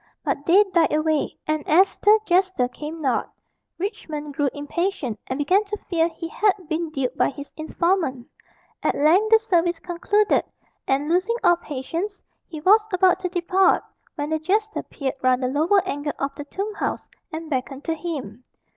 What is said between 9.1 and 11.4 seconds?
the service concluded, and, losing